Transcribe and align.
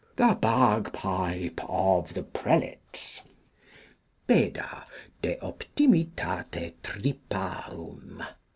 The 0.15 0.33
Bagpipe 0.41 1.61
of 1.67 2.15
the 2.15 2.23
Prelates. 2.23 3.21
Beda 4.25 4.87
de 5.21 5.35
optimitate 5.35 6.73
triparum. 6.81 8.25